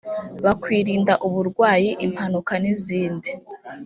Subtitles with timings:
[0.43, 3.29] bakwirinda uburwayi impanuka n izindi